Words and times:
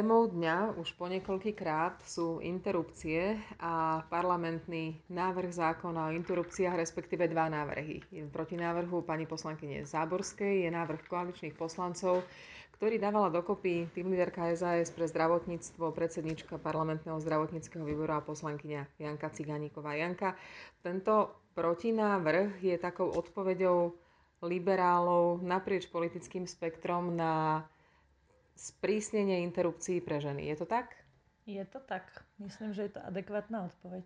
Témou 0.00 0.24
dňa 0.32 0.80
už 0.80 0.96
po 0.96 1.12
krát 1.52 2.00
sú 2.08 2.40
interrupcie 2.40 3.36
a 3.60 4.00
parlamentný 4.08 4.96
návrh 5.12 5.52
zákona 5.52 6.08
o 6.08 6.14
interrupciách, 6.16 6.72
respektíve 6.72 7.28
dva 7.28 7.52
návrhy. 7.52 8.00
Proti 8.32 8.56
návrhu 8.56 9.04
pani 9.04 9.28
poslankyne 9.28 9.84
Záborskej 9.84 10.64
je 10.64 10.70
návrh 10.72 11.04
koaličných 11.04 11.52
poslancov, 11.52 12.24
ktorý 12.80 12.96
dávala 12.96 13.28
dokopy 13.28 13.92
tým 13.92 14.08
líderka 14.08 14.48
SAS 14.56 14.88
pre 14.88 15.04
zdravotníctvo, 15.04 15.92
predsednička 15.92 16.56
parlamentného 16.56 17.20
zdravotníckého 17.20 17.84
výboru 17.84 18.16
a 18.16 18.24
poslankyňa 18.24 19.04
Janka 19.04 19.28
Ciganíková. 19.36 20.00
Janka, 20.00 20.32
tento 20.80 21.28
protinávrh 21.52 22.56
je 22.56 22.80
takou 22.80 23.12
odpoveďou 23.12 23.92
liberálov 24.40 25.44
naprieč 25.44 25.92
politickým 25.92 26.48
spektrom 26.48 27.12
na 27.12 27.68
sprísnenie 28.60 29.40
interrupcií 29.48 30.04
pre 30.04 30.20
ženy. 30.20 30.44
Je 30.52 30.56
to 30.60 30.68
tak? 30.68 30.92
Je 31.48 31.64
to 31.64 31.80
tak. 31.80 32.04
Myslím, 32.36 32.76
že 32.76 32.92
je 32.92 32.92
to 32.92 33.00
adekvátna 33.00 33.72
odpoveď. 33.72 34.04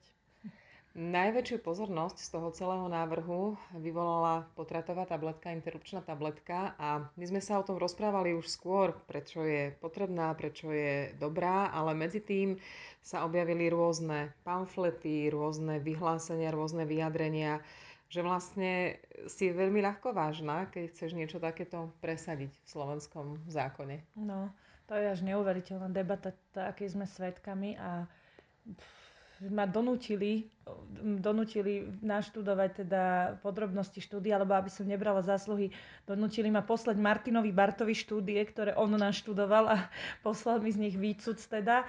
Najväčšiu 0.95 1.59
pozornosť 1.59 2.23
z 2.23 2.29
toho 2.31 2.55
celého 2.55 2.87
návrhu 2.87 3.59
vyvolala 3.83 4.47
potratová 4.55 5.03
tabletka, 5.11 5.51
interrupčná 5.51 5.99
tabletka 6.07 6.79
a 6.79 7.11
my 7.19 7.25
sme 7.27 7.43
sa 7.43 7.59
o 7.59 7.67
tom 7.67 7.83
rozprávali 7.83 8.31
už 8.31 8.47
skôr, 8.47 8.95
prečo 9.11 9.43
je 9.43 9.75
potrebná, 9.83 10.31
prečo 10.39 10.71
je 10.71 11.11
dobrá, 11.19 11.67
ale 11.75 11.99
medzi 11.99 12.23
tým 12.23 12.63
sa 13.03 13.27
objavili 13.27 13.67
rôzne 13.75 14.39
pamflety, 14.47 15.35
rôzne 15.35 15.83
vyhlásenia, 15.83 16.55
rôzne 16.55 16.87
vyjadrenia 16.87 17.59
že 18.15 18.23
vlastne 18.23 18.95
si 19.27 19.51
veľmi 19.51 19.83
ľahko 19.83 20.15
vážna, 20.15 20.71
keď 20.71 20.95
chceš 20.95 21.19
niečo 21.19 21.43
takéto 21.43 21.91
presadiť 21.99 22.55
v 22.55 22.67
slovenskom 22.71 23.43
zákone. 23.51 24.07
No, 24.15 24.55
to 24.87 24.95
je 24.95 25.11
až 25.11 25.27
neuveriteľná 25.27 25.91
debata, 25.91 26.31
akej 26.55 26.95
sme 26.95 27.11
svetkami 27.11 27.75
a 27.75 28.07
ma 29.51 29.67
donútili, 29.67 30.47
donútili 31.19 31.91
naštudovať 32.07 32.87
teda 32.87 33.03
podrobnosti 33.43 33.99
štúdie, 33.99 34.31
alebo 34.31 34.55
aby 34.55 34.71
som 34.71 34.87
nebrala 34.87 35.27
zásluhy, 35.27 35.75
donútili 36.07 36.55
ma 36.55 36.63
poslať 36.63 36.95
Martinovi 37.03 37.51
Bartovi 37.51 37.99
štúdie, 37.99 38.39
ktoré 38.47 38.79
on 38.79 38.95
naštudoval 38.95 39.75
a 39.75 39.77
poslal 40.27 40.63
mi 40.63 40.71
z 40.71 40.79
nich 40.79 40.95
výcud 40.95 41.43
teda. 41.51 41.83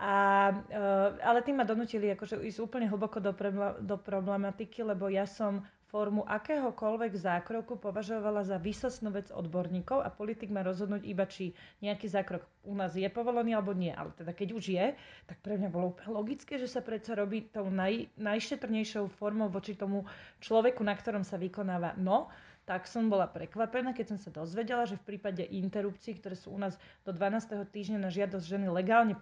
A, 0.00 0.48
uh, 0.56 1.12
ale 1.20 1.44
tým 1.44 1.60
ma 1.60 1.68
donútili 1.68 2.08
akože 2.16 2.40
ísť 2.40 2.64
úplne 2.64 2.88
hlboko 2.88 3.20
do, 3.20 3.36
prebla, 3.36 3.76
do 3.84 4.00
problematiky, 4.00 4.80
lebo 4.80 5.12
ja 5.12 5.28
som 5.28 5.60
formu 5.90 6.22
akéhokoľvek 6.22 7.18
zákroku 7.18 7.74
považovala 7.82 8.46
za 8.46 8.62
výsostnú 8.62 9.10
vec 9.10 9.28
odborníkov 9.34 10.00
a 10.00 10.08
politik 10.08 10.48
má 10.48 10.62
rozhodnúť 10.62 11.02
iba, 11.02 11.26
či 11.26 11.50
nejaký 11.82 12.06
zákrok 12.06 12.46
u 12.62 12.78
nás 12.78 12.94
je 12.94 13.10
povolený 13.10 13.58
alebo 13.58 13.74
nie. 13.74 13.90
Ale 13.90 14.14
teda 14.14 14.30
keď 14.30 14.48
už 14.54 14.64
je, 14.70 14.86
tak 15.26 15.36
pre 15.42 15.58
mňa 15.58 15.68
bolo 15.68 15.90
úplne 15.90 16.14
logické, 16.14 16.56
že 16.56 16.70
sa 16.70 16.80
predsa 16.80 17.18
robí 17.18 17.50
tou 17.50 17.66
naj, 17.66 18.06
najšetrnejšou 18.16 19.10
formou 19.18 19.50
voči 19.50 19.74
tomu 19.74 20.06
človeku, 20.38 20.80
na 20.86 20.94
ktorom 20.94 21.26
sa 21.26 21.34
vykonáva. 21.36 21.98
No, 21.98 22.30
tak 22.70 22.86
som 22.86 23.10
bola 23.10 23.26
prekvapená, 23.26 23.90
keď 23.90 24.14
som 24.14 24.18
sa 24.22 24.30
dozvedela, 24.30 24.86
že 24.86 24.94
v 24.94 25.18
prípade 25.18 25.42
interrupcií, 25.42 26.14
ktoré 26.22 26.38
sú 26.38 26.54
u 26.54 26.58
nás 26.62 26.78
do 27.02 27.10
12. 27.10 27.66
týždňa 27.66 27.98
na 27.98 28.14
žiadosť 28.14 28.46
ženy 28.46 28.70
legálne 28.70 29.18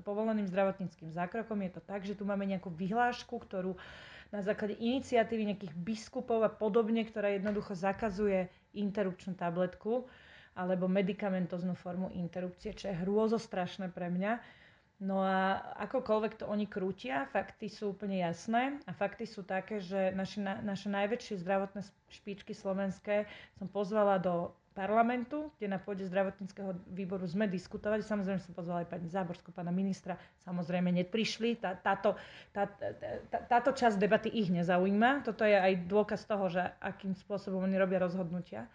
povoleným 0.00 0.48
zdravotníckým 0.48 1.12
zákrokom, 1.12 1.60
je 1.60 1.76
to 1.76 1.82
tak, 1.84 2.08
že 2.08 2.16
tu 2.16 2.24
máme 2.24 2.48
nejakú 2.48 2.72
vyhlášku, 2.72 3.36
ktorú 3.36 3.76
na 4.32 4.40
základe 4.40 4.80
iniciatívy 4.80 5.52
nejakých 5.52 5.76
biskupov 5.76 6.40
a 6.40 6.48
podobne, 6.48 7.04
ktorá 7.04 7.36
jednoducho 7.36 7.76
zakazuje 7.76 8.48
interrupčnú 8.72 9.36
tabletku 9.36 10.08
alebo 10.56 10.88
medicamentoznú 10.88 11.76
formu 11.76 12.08
interrupcie, 12.16 12.72
čo 12.72 12.88
je 12.88 12.96
hrôzostrašné 12.96 13.92
pre 13.92 14.08
mňa 14.08 14.40
No 15.00 15.24
a 15.24 15.64
akokoľvek 15.80 16.44
to 16.44 16.44
oni 16.44 16.68
krútia, 16.68 17.24
fakty 17.32 17.72
sú 17.72 17.96
úplne 17.96 18.20
jasné 18.20 18.76
a 18.84 18.92
fakty 18.92 19.24
sú 19.24 19.40
také, 19.40 19.80
že 19.80 20.12
naši, 20.12 20.44
na, 20.44 20.60
naše 20.60 20.92
najväčšie 20.92 21.40
zdravotné 21.40 21.80
špičky 22.12 22.52
slovenské 22.52 23.24
som 23.56 23.64
pozvala 23.64 24.20
do 24.20 24.52
parlamentu, 24.76 25.50
kde 25.56 25.72
na 25.72 25.80
pôde 25.80 26.04
zdravotníckého 26.04 26.76
výboru 26.92 27.24
sme 27.24 27.48
diskutovali. 27.48 28.04
Samozrejme 28.04 28.44
som 28.44 28.52
pozvala 28.52 28.84
aj 28.84 28.92
pani 28.92 29.08
Záborskú, 29.08 29.50
pána 29.50 29.74
ministra. 29.74 30.20
Samozrejme 30.44 30.92
neprišli. 30.92 31.58
Tá, 31.58 31.74
táto, 31.74 32.14
tá, 32.54 32.68
tá, 33.32 33.38
táto 33.50 33.72
časť 33.72 33.96
debaty 33.96 34.28
ich 34.30 34.52
nezaujíma. 34.52 35.26
Toto 35.26 35.48
je 35.48 35.56
aj 35.56 35.84
dôkaz 35.90 36.28
toho, 36.28 36.52
že 36.52 36.62
akým 36.78 37.16
spôsobom 37.16 37.66
oni 37.66 37.80
robia 37.80 37.98
rozhodnutia. 37.98 38.70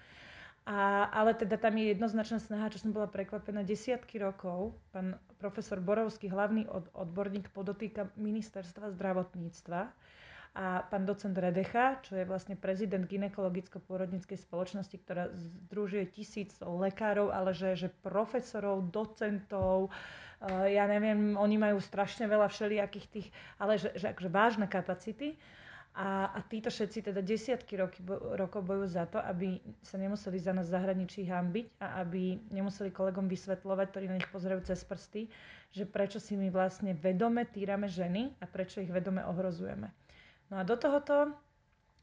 A, 0.65 1.05
ale 1.13 1.37
teda 1.37 1.61
tam 1.61 1.77
je 1.77 1.93
jednoznačná 1.93 2.41
snaha, 2.41 2.73
čo 2.73 2.81
som 2.81 2.89
bola 2.89 3.05
prekvapená, 3.05 3.61
desiatky 3.61 4.17
rokov 4.17 4.73
pán 4.89 5.13
profesor 5.45 5.77
Borovský, 5.77 6.25
hlavný 6.33 6.65
od, 6.65 6.89
odborník, 6.97 7.53
podotýka 7.53 8.09
ministerstva 8.17 8.89
zdravotníctva 8.97 9.93
a 10.55 10.87
pán 10.87 11.05
docent 11.05 11.37
Redecha, 11.37 12.01
čo 12.01 12.17
je 12.17 12.25
vlastne 12.25 12.57
prezident 12.57 13.05
ginekologicko-pôrodníckej 13.05 14.41
spoločnosti, 14.41 14.97
ktorá 15.03 15.29
združuje 15.35 16.09
tisíc 16.09 16.55
lekárov, 16.63 17.29
ale 17.29 17.51
že, 17.53 17.75
že 17.75 17.93
profesorov, 18.01 18.89
docentov, 18.89 19.91
uh, 19.91 20.65
ja 20.65 20.87
neviem, 20.87 21.35
oni 21.35 21.59
majú 21.59 21.77
strašne 21.83 22.25
veľa 22.25 22.49
všelijakých 22.49 23.07
tých, 23.11 23.27
ale 23.59 23.77
že, 23.77 23.93
že 23.99 24.15
akože 24.15 24.29
vážne 24.31 24.65
kapacity. 24.65 25.35
A, 25.95 26.27
a 26.35 26.43
títo 26.43 26.67
všetci 26.67 27.07
teda 27.07 27.23
desiatky 27.23 27.79
roky, 27.79 28.03
bo, 28.03 28.19
rokov 28.35 28.67
bojujú 28.67 28.87
za 28.99 29.07
to, 29.07 29.15
aby 29.23 29.63
sa 29.79 29.95
nemuseli 29.95 30.35
za 30.35 30.51
nás 30.51 30.67
zahraničí 30.67 31.23
hambiť 31.23 31.79
a 31.79 32.03
aby 32.03 32.35
nemuseli 32.51 32.91
kolegom 32.91 33.31
vysvetľovať, 33.31 33.87
ktorí 33.95 34.05
na 34.11 34.19
nich 34.19 34.27
pozerajú 34.27 34.59
cez 34.67 34.83
prsty, 34.83 35.31
že 35.71 35.87
prečo 35.87 36.19
si 36.19 36.35
my 36.35 36.51
vlastne 36.51 36.91
vedome 36.99 37.47
týrame 37.47 37.87
ženy 37.87 38.35
a 38.39 38.45
prečo 38.47 38.83
ich 38.83 38.91
vedome 38.91 39.23
ohrozujeme. 39.23 39.87
No 40.51 40.59
a 40.59 40.67
do 40.67 40.75
tohoto, 40.75 41.31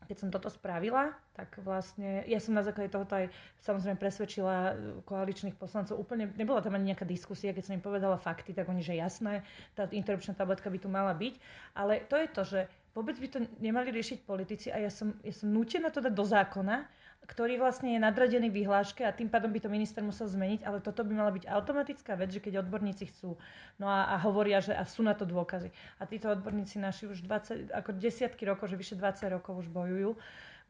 keď 0.08 0.16
som 0.16 0.32
toto 0.32 0.48
spravila, 0.48 1.12
tak 1.36 1.52
vlastne, 1.60 2.24
ja 2.24 2.40
som 2.40 2.56
na 2.56 2.64
základe 2.64 2.88
tohoto 2.88 3.12
aj 3.12 3.28
samozrejme 3.60 4.00
presvedčila 4.00 4.72
koaličných 5.04 5.60
poslancov, 5.60 6.00
úplne, 6.00 6.32
nebola 6.40 6.64
tam 6.64 6.80
ani 6.80 6.96
nejaká 6.96 7.04
diskusia, 7.04 7.52
keď 7.52 7.64
som 7.68 7.76
im 7.76 7.84
povedala 7.84 8.16
fakty, 8.16 8.56
tak 8.56 8.72
oni, 8.72 8.80
že 8.80 8.96
jasné, 8.96 9.44
tá 9.76 9.84
interrupčná 9.92 10.32
tabletka 10.32 10.72
by 10.72 10.78
tu 10.80 10.88
mala 10.88 11.12
byť, 11.12 11.34
ale 11.76 12.08
to 12.08 12.16
je 12.16 12.28
to, 12.32 12.42
že 12.48 12.60
vôbec 12.92 13.16
by 13.16 13.28
to 13.28 13.38
nemali 13.60 13.88
riešiť 13.92 14.24
politici 14.24 14.68
a 14.68 14.80
ja 14.80 14.90
som, 14.92 15.16
ja 15.24 15.32
som 15.32 15.48
nútená 15.48 15.88
to 15.88 16.04
dať 16.04 16.12
do 16.12 16.24
zákona, 16.24 16.84
ktorý 17.22 17.62
vlastne 17.62 17.94
je 17.94 18.00
nadradený 18.02 18.50
vyhláške 18.50 19.06
a 19.06 19.14
tým 19.14 19.30
pádom 19.30 19.54
by 19.54 19.62
to 19.62 19.70
minister 19.70 20.02
musel 20.02 20.26
zmeniť, 20.26 20.66
ale 20.66 20.82
toto 20.82 21.06
by 21.06 21.12
mala 21.14 21.30
byť 21.30 21.46
automatická 21.46 22.18
vec, 22.18 22.34
že 22.34 22.42
keď 22.42 22.66
odborníci 22.66 23.14
chcú, 23.14 23.38
no 23.78 23.86
a, 23.86 24.10
a 24.10 24.16
hovoria, 24.18 24.58
že 24.58 24.74
a 24.74 24.82
sú 24.82 25.06
na 25.06 25.14
to 25.14 25.22
dôkazy. 25.22 25.70
A 26.02 26.10
títo 26.10 26.34
odborníci 26.34 26.82
naši 26.82 27.06
už 27.06 27.22
20, 27.22 27.70
ako 27.70 27.90
desiatky 27.94 28.42
rokov, 28.42 28.74
že 28.74 28.76
vyše 28.76 28.94
20 28.98 29.38
rokov 29.38 29.62
už 29.62 29.70
bojujú. 29.70 30.18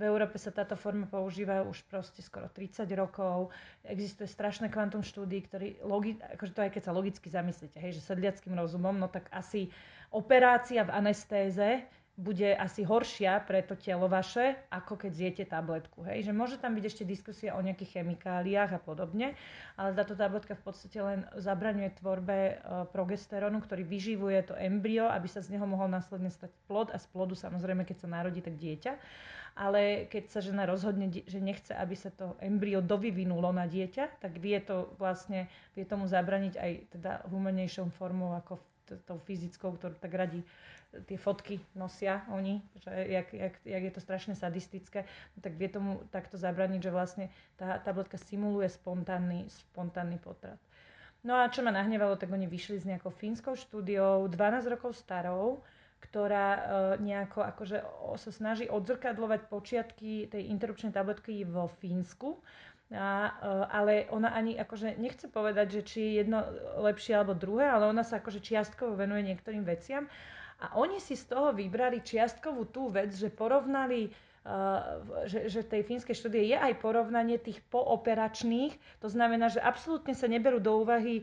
V 0.00 0.02
Európe 0.08 0.40
sa 0.40 0.52
táto 0.52 0.72
forma 0.76 1.04
používa 1.04 1.64
už 1.64 1.84
proste 1.88 2.24
skoro 2.24 2.48
30 2.48 2.88
rokov. 2.96 3.52
Existuje 3.84 4.28
strašné 4.28 4.72
kvantum 4.72 5.04
štúdí, 5.04 5.44
ktorý, 5.48 5.80
logi, 5.84 6.16
akože 6.20 6.52
to 6.52 6.60
aj 6.64 6.70
keď 6.72 6.82
sa 6.84 6.96
logicky 6.96 7.28
zamyslíte, 7.28 7.76
hej, 7.80 8.00
že 8.00 8.04
sedliackým 8.04 8.56
rozumom, 8.56 8.96
no 8.96 9.08
tak 9.08 9.28
asi 9.32 9.68
operácia 10.12 10.84
v 10.84 10.92
anestéze 10.96 11.84
bude 12.12 12.52
asi 12.52 12.84
horšia 12.84 13.40
pre 13.48 13.64
to 13.64 13.72
telo 13.72 14.04
vaše, 14.04 14.52
ako 14.68 15.00
keď 15.00 15.12
zjete 15.16 15.44
tabletku. 15.48 16.04
Hej? 16.04 16.28
Že 16.28 16.32
môže 16.36 16.56
tam 16.60 16.76
byť 16.76 16.84
ešte 16.84 17.04
diskusia 17.08 17.56
o 17.56 17.64
nejakých 17.64 18.00
chemikáliách 18.00 18.76
a 18.76 18.80
podobne, 18.80 19.32
ale 19.80 19.96
táto 19.96 20.12
tabletka 20.12 20.52
v 20.52 20.62
podstate 20.62 21.00
len 21.00 21.24
zabraňuje 21.40 21.88
tvorbe 21.96 22.38
e, 22.38 22.54
ktorý 23.64 23.82
vyživuje 23.88 24.38
to 24.44 24.54
embryo, 24.60 25.08
aby 25.08 25.24
sa 25.24 25.40
z 25.40 25.56
neho 25.56 25.64
mohol 25.64 25.88
následne 25.88 26.28
stať 26.28 26.52
plod 26.68 26.92
a 26.92 27.00
z 27.00 27.08
plodu 27.08 27.32
samozrejme, 27.32 27.88
keď 27.88 28.04
sa 28.04 28.08
narodí, 28.12 28.44
tak 28.44 28.60
dieťa. 28.60 28.92
Ale 29.52 30.08
keď 30.08 30.32
sa 30.32 30.40
žena 30.40 30.64
rozhodne, 30.64 31.12
že 31.12 31.38
nechce, 31.40 31.76
aby 31.76 31.92
sa 31.92 32.08
to 32.08 32.36
embryo 32.40 32.80
dovyvinulo 32.80 33.52
na 33.52 33.68
dieťa, 33.68 34.20
tak 34.20 34.40
vie 34.40 34.56
to 34.64 34.88
vlastne, 34.96 35.48
vie 35.76 35.84
tomu 35.84 36.08
zabraniť 36.08 36.54
aj 36.56 36.72
teda 36.96 37.12
humenejšou 37.28 37.92
formou 37.92 38.32
ako 38.32 38.56
tou 39.04 39.18
fyzickou, 39.24 39.76
ktorú 39.76 39.96
tak 40.00 40.12
radi 40.12 40.40
tie 41.08 41.16
fotky 41.16 41.56
nosia 41.72 42.20
oni, 42.28 42.60
že 42.84 42.92
jak, 42.92 43.32
jak, 43.32 43.54
jak 43.64 43.82
je 43.82 43.92
to 43.92 44.00
strašne 44.00 44.34
sadistické, 44.36 45.08
no 45.32 45.38
tak 45.40 45.56
vie 45.56 45.68
tomu 45.72 46.04
takto 46.12 46.36
zabraniť, 46.36 46.80
že 46.84 46.92
vlastne 46.92 47.26
tá 47.56 47.80
tabletka 47.80 48.20
simuluje 48.20 48.68
spontánny, 48.68 49.48
spontánny 49.72 50.20
potrat. 50.20 50.60
No 51.22 51.38
a 51.38 51.48
čo 51.48 51.62
ma 51.62 51.70
nahnevalo, 51.70 52.18
tak 52.18 52.34
oni 52.34 52.50
vyšli 52.50 52.82
s 52.82 52.88
nejakou 52.88 53.14
fínskou 53.14 53.54
štúdiou, 53.54 54.26
12 54.26 54.74
rokov 54.74 54.98
starou, 54.98 55.62
ktorá 56.02 56.48
e, 56.52 56.60
nejako 57.00 57.46
akože 57.46 57.78
sa 58.18 58.30
snaží 58.34 58.66
odzrkadlovať 58.66 59.46
počiatky 59.46 60.26
tej 60.28 60.42
interrupčnej 60.50 60.90
tabletky 60.90 61.46
vo 61.46 61.70
Fínsku. 61.78 62.42
A, 62.92 63.32
e, 63.32 63.56
ale 63.72 63.92
ona 64.12 64.34
ani 64.34 64.58
akože 64.58 64.98
nechce 64.98 65.30
povedať, 65.30 65.80
že 65.80 65.82
či 65.86 65.98
je 66.02 66.12
jedno 66.26 66.42
lepšie 66.82 67.16
alebo 67.16 67.38
druhé, 67.38 67.70
ale 67.70 67.88
ona 67.88 68.02
sa 68.02 68.18
akože 68.18 68.42
čiastkovo 68.42 68.98
venuje 68.98 69.24
niektorým 69.30 69.62
veciam. 69.62 70.10
A 70.62 70.78
oni 70.78 71.02
si 71.02 71.18
z 71.18 71.26
toho 71.26 71.50
vybrali 71.54 72.02
čiastkovú 72.02 72.70
tú 72.70 72.90
vec, 72.90 73.14
že 73.14 73.30
porovnali 73.30 74.10
Uh, 74.42 75.06
že, 75.30 75.46
že 75.46 75.62
v 75.62 75.70
tej 75.70 75.82
fínskej 75.86 76.18
štúdie 76.18 76.50
je 76.50 76.58
aj 76.58 76.82
porovnanie 76.82 77.38
tých 77.38 77.62
pooperačných, 77.70 78.74
to 78.98 79.06
znamená, 79.06 79.46
že 79.46 79.62
absolútne 79.62 80.18
sa 80.18 80.26
neberú 80.26 80.58
do 80.58 80.82
úvahy 80.82 81.22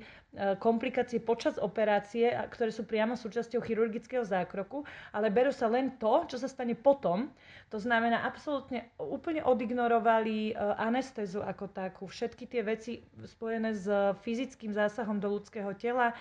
komplikácie 0.62 1.18
počas 1.18 1.58
operácie, 1.58 2.30
ktoré 2.54 2.70
sú 2.70 2.86
priamo 2.86 3.18
súčasťou 3.18 3.66
chirurgického 3.66 4.22
zákroku, 4.22 4.86
ale 5.10 5.34
berú 5.34 5.50
sa 5.50 5.66
len 5.66 5.98
to, 5.98 6.30
čo 6.30 6.38
sa 6.38 6.46
stane 6.46 6.78
potom. 6.78 7.34
To 7.74 7.81
znamená, 7.81 8.22
absolútne 8.26 8.94
úplne 9.02 9.42
odignorovali 9.42 10.54
e, 10.54 10.64
anestézu 10.78 11.42
ako 11.42 11.70
takú. 11.70 12.04
Všetky 12.06 12.46
tie 12.46 12.62
veci 12.62 13.02
spojené 13.26 13.74
s 13.74 13.86
fyzickým 14.22 14.74
zásahom 14.74 15.18
do 15.18 15.34
ľudského 15.34 15.74
tela, 15.78 16.14
e, 16.14 16.16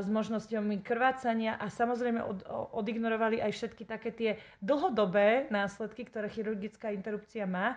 s 0.00 0.08
možnosťami 0.08 0.80
krvácania 0.80 1.60
a 1.60 1.68
samozrejme 1.68 2.24
od, 2.24 2.44
odignorovali 2.72 3.40
aj 3.44 3.52
všetky 3.52 3.84
také 3.84 4.10
tie 4.12 4.30
dlhodobé 4.64 5.52
následky, 5.52 6.08
ktoré 6.08 6.32
chirurgická 6.32 6.88
interrupcia 6.92 7.44
má. 7.44 7.76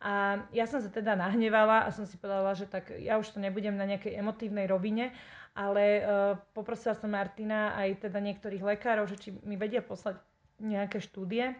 A 0.00 0.44
ja 0.52 0.68
som 0.68 0.84
sa 0.84 0.92
teda 0.92 1.16
nahnevala 1.16 1.88
a 1.88 1.88
som 1.88 2.04
si 2.04 2.20
povedala, 2.20 2.52
že 2.52 2.68
tak 2.68 2.92
ja 3.00 3.16
už 3.16 3.32
to 3.32 3.38
nebudem 3.40 3.74
na 3.80 3.88
nejakej 3.88 4.20
emotívnej 4.20 4.68
rovine, 4.68 5.16
ale 5.56 6.04
uh, 6.04 6.04
poprosila 6.52 6.92
som 6.92 7.08
Martina 7.08 7.72
aj 7.80 8.04
teda 8.04 8.20
niektorých 8.20 8.60
lekárov, 8.60 9.08
že 9.08 9.16
či 9.16 9.28
mi 9.48 9.56
vedia 9.56 9.80
poslať 9.80 10.20
nejaké 10.60 11.00
štúdie. 11.00 11.56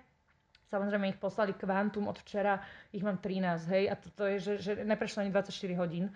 Samozrejme 0.69 1.09
ich 1.09 1.21
poslali 1.23 1.57
kvantum 1.57 2.11
od 2.11 2.21
včera, 2.21 2.61
ich 2.93 3.01
mám 3.01 3.23
13, 3.23 3.73
hej, 3.73 3.85
a 3.89 3.95
toto 3.97 4.27
je, 4.27 4.37
že, 4.43 4.53
že 4.61 4.73
neprešlo 4.85 5.25
ani 5.25 5.33
24 5.33 5.81
hodín. 5.81 6.13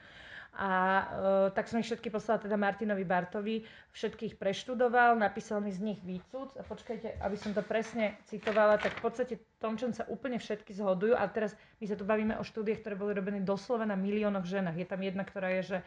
A 0.59 0.71
uh, 0.71 1.49
tak 1.55 1.71
som 1.71 1.79
ich 1.79 1.87
všetky 1.87 2.11
poslala 2.11 2.43
teda 2.43 2.59
Martinovi 2.59 3.07
Bartovi, 3.07 3.63
všetkých 3.95 4.35
preštudoval, 4.35 5.15
napísal 5.15 5.63
mi 5.63 5.71
z 5.71 5.79
nich 5.79 6.01
výcud. 6.03 6.59
A 6.59 6.67
počkajte, 6.67 7.23
aby 7.23 7.37
som 7.39 7.55
to 7.55 7.63
presne 7.63 8.19
citovala, 8.27 8.75
tak 8.83 8.99
v 8.99 9.03
podstate 9.07 9.35
tom, 9.63 9.79
čom 9.79 9.95
sa 9.95 10.11
úplne 10.11 10.43
všetky 10.43 10.75
zhodujú. 10.75 11.15
A 11.15 11.31
teraz 11.31 11.55
my 11.79 11.87
sa 11.87 11.95
tu 11.95 12.03
bavíme 12.03 12.35
o 12.35 12.45
štúdiách, 12.45 12.83
ktoré 12.83 12.99
boli 12.99 13.15
robené 13.15 13.39
doslova 13.47 13.87
na 13.87 13.95
miliónoch 13.95 14.45
ženách. 14.45 14.75
Je 14.75 14.87
tam 14.91 15.01
jedna, 15.07 15.23
ktorá 15.23 15.55
je, 15.63 15.63
že, 15.63 15.79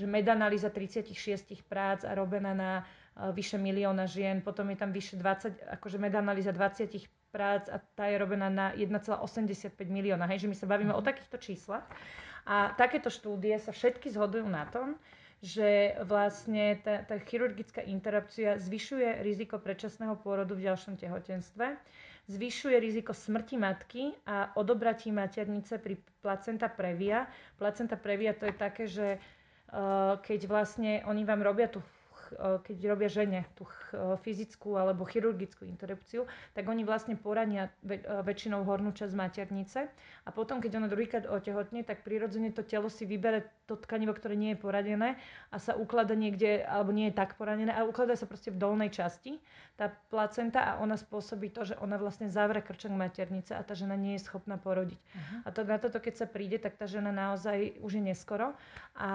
že 0.00 0.04
medanalýza 0.08 0.72
36 0.72 1.12
prác 1.68 2.08
a 2.08 2.16
robená 2.16 2.56
na 2.56 2.72
uh, 2.80 3.36
vyše 3.36 3.60
milióna 3.60 4.08
žien, 4.08 4.40
potom 4.40 4.72
je 4.72 4.80
tam 4.80 4.96
vyše 4.96 5.20
20, 5.20 5.76
akože 5.76 6.00
medanalýza 6.00 6.56
20 6.56 6.88
prác 7.36 7.68
a 7.68 7.76
tá 7.92 8.08
je 8.08 8.16
robená 8.16 8.48
na 8.48 8.72
1,85 8.72 9.76
milióna. 9.92 10.24
Hej, 10.32 10.48
že 10.48 10.48
my 10.48 10.56
sa 10.56 10.64
bavíme 10.64 10.96
mm-hmm. 10.96 11.00
o 11.00 11.04
mhm. 11.04 11.08
takýchto 11.12 11.36
číslach. 11.36 11.84
A 12.48 12.72
takéto 12.80 13.12
štúdie 13.12 13.60
sa 13.60 13.76
všetky 13.76 14.08
zhodujú 14.08 14.48
na 14.48 14.64
tom, 14.72 14.96
že 15.44 15.92
vlastne 16.08 16.80
tá, 16.80 17.04
tá 17.04 17.20
chirurgická 17.20 17.84
interrupcia 17.84 18.56
zvyšuje 18.56 19.20
riziko 19.20 19.60
predčasného 19.60 20.16
pôrodu 20.24 20.56
v 20.56 20.64
ďalšom 20.64 20.96
tehotenstve, 20.96 21.76
zvyšuje 22.30 22.76
riziko 22.80 23.12
smrti 23.12 23.60
matky 23.60 24.16
a 24.24 24.54
odobratí 24.56 25.12
maternice 25.12 25.76
pri 25.76 26.00
placenta 26.24 26.72
previa. 26.72 27.28
Placenta 27.60 27.98
previa 27.98 28.32
to 28.32 28.48
je 28.48 28.54
také, 28.56 28.84
že 28.88 29.18
uh, 29.18 30.16
keď 30.24 30.40
vlastne 30.48 31.04
oni 31.04 31.22
vám 31.26 31.42
robia 31.44 31.68
tú 31.68 31.82
Eh, 31.82 31.95
keď 32.34 32.76
robia 32.90 33.10
žene 33.10 33.46
tú 33.54 33.64
eh, 33.66 34.18
fyzickú 34.20 34.74
alebo 34.74 35.06
chirurgickú 35.06 35.68
interrupciu, 35.68 36.26
tak 36.56 36.66
oni 36.66 36.82
vlastne 36.82 37.14
porania 37.14 37.70
eh, 37.86 38.00
väčšinou 38.02 38.66
hornú 38.66 38.90
časť 38.96 39.12
maternice 39.14 39.86
a 40.26 40.30
potom, 40.34 40.58
keď 40.58 40.82
ona 40.82 40.88
druhýkrát 40.90 41.24
otehotne, 41.28 41.86
tak 41.86 42.02
prirodzene 42.02 42.50
to 42.50 42.66
telo 42.66 42.90
si 42.90 43.06
vybere 43.06 43.46
to 43.66 43.74
tkanivo, 43.74 44.14
ktoré 44.14 44.38
nie 44.38 44.54
je 44.54 44.62
poradené 44.62 45.08
a 45.50 45.56
sa 45.58 45.74
uklada 45.74 46.14
niekde, 46.14 46.62
alebo 46.62 46.94
nie 46.94 47.10
je 47.10 47.18
tak 47.18 47.34
poradené 47.34 47.74
a 47.74 47.86
ukladá 47.86 48.14
sa 48.14 48.26
proste 48.26 48.54
v 48.54 48.58
dolnej 48.58 48.90
časti 48.90 49.38
tá 49.76 49.92
placenta 50.08 50.64
a 50.64 50.80
ona 50.80 50.96
spôsobí 50.96 51.52
to, 51.52 51.68
že 51.68 51.76
ona 51.84 52.00
vlastne 52.00 52.32
zavre 52.32 52.64
krčak 52.64 52.88
maternice 52.96 53.52
a 53.52 53.60
tá 53.60 53.76
žena 53.76 53.92
nie 53.92 54.16
je 54.16 54.24
schopná 54.24 54.56
porodiť. 54.56 54.96
Uh-huh. 54.96 55.44
A 55.44 55.48
to, 55.52 55.68
na 55.68 55.76
toto, 55.76 56.00
keď 56.00 56.24
sa 56.24 56.26
príde, 56.26 56.56
tak 56.56 56.80
tá 56.80 56.88
žena 56.88 57.12
naozaj 57.12 57.76
už 57.84 58.00
je 58.00 58.02
neskoro 58.08 58.56
a, 58.96 59.12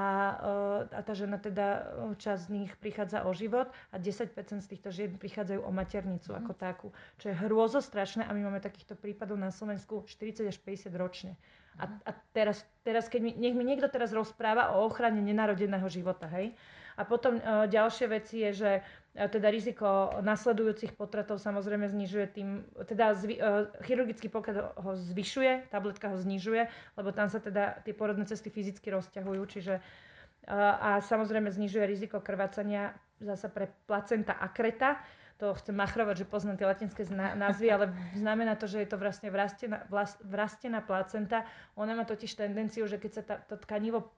a 0.86 1.00
tá 1.02 1.14
žena 1.18 1.42
teda 1.42 1.90
čas 2.22 2.46
z 2.46 2.62
nich 2.62 2.72
prichádza 2.78 3.01
o 3.26 3.32
život 3.34 3.68
a 3.90 3.96
10% 3.98 4.34
z 4.62 4.68
týchto 4.68 4.90
žien 4.94 5.18
prichádzajú 5.18 5.62
o 5.66 5.72
maternicu 5.74 6.32
uh-huh. 6.32 6.42
ako 6.44 6.54
takú, 6.54 6.88
čo 7.18 7.32
je 7.32 7.36
hrôzostrašné 7.36 8.28
a 8.28 8.32
my 8.32 8.52
máme 8.52 8.62
takýchto 8.62 8.94
prípadov 8.94 9.40
na 9.40 9.50
Slovensku 9.50 10.06
40 10.06 10.46
až 10.50 10.58
50 10.62 10.92
ročne. 10.98 11.34
A, 11.80 11.88
mhm. 11.88 11.98
a 12.04 12.12
teraz, 12.36 12.58
teraz 12.84 13.08
keď 13.08 13.22
mi, 13.24 13.32
nech 13.32 13.56
mi 13.56 13.64
niekto 13.64 13.88
teraz 13.88 14.12
rozpráva 14.12 14.76
o 14.76 14.84
ochrane 14.84 15.24
nenarodeného 15.24 15.88
života, 15.88 16.28
hej? 16.28 16.52
A 17.00 17.08
potom 17.08 17.40
uh, 17.40 17.66
ďalšie 17.72 18.06
veci 18.12 18.44
je, 18.44 18.52
že 18.52 18.72
uh, 18.84 19.32
teda 19.32 19.48
riziko 19.48 20.20
nasledujúcich 20.20 21.00
potratov 21.00 21.40
samozrejme 21.40 21.88
znižuje 21.88 22.26
tým, 22.36 22.68
teda 22.84 23.16
zvi, 23.16 23.40
uh, 23.40 23.72
chirurgický 23.88 24.28
poklad 24.28 24.76
ho 24.76 24.92
zvyšuje, 25.00 25.72
tabletka 25.72 26.12
ho 26.12 26.20
znižuje, 26.20 26.68
lebo 27.00 27.10
tam 27.16 27.32
sa 27.32 27.40
teda 27.40 27.80
tie 27.88 27.96
porodné 27.96 28.28
cesty 28.28 28.52
fyzicky 28.52 28.92
rozťahujú, 28.92 29.42
čiže 29.48 29.80
a 30.50 30.98
samozrejme 31.06 31.54
znižuje 31.54 31.86
riziko 31.86 32.18
krvácania 32.18 32.98
zasa 33.22 33.48
pre 33.54 33.70
placenta 33.86 34.34
akreta, 34.34 34.98
to 35.42 35.58
chcem 35.58 35.74
machrovať, 35.74 36.22
že 36.22 36.30
poznám 36.30 36.62
tie 36.62 36.70
latinské 36.70 37.02
názvy, 37.14 37.74
ale 37.74 37.90
znamená 38.14 38.54
to, 38.54 38.70
že 38.70 38.86
je 38.86 38.90
to 38.94 39.02
vlastne 39.02 39.34
vrastená, 39.34 39.90
vrastená 40.22 40.86
placenta. 40.86 41.50
Ona 41.74 41.98
má 41.98 42.06
totiž 42.06 42.38
tendenciu, 42.38 42.86
že 42.86 43.02
keď 43.02 43.12
sa 43.12 43.24
tá, 43.26 43.36
to 43.42 43.58
tkanivo 43.58 44.14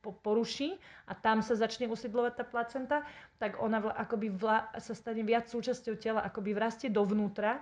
poruší 0.00 0.80
a 1.04 1.12
tam 1.12 1.44
sa 1.44 1.52
začne 1.52 1.84
usidlovať 1.92 2.32
tá 2.40 2.44
placenta, 2.48 2.96
tak 3.36 3.60
ona 3.60 3.84
vla, 3.84 3.92
akoby 3.92 4.32
vla, 4.32 4.72
sa 4.80 4.96
stane 4.96 5.20
viac 5.20 5.52
súčasťou 5.52 6.00
tela, 6.00 6.24
akoby 6.24 6.56
vrastie 6.56 6.88
dovnútra. 6.88 7.60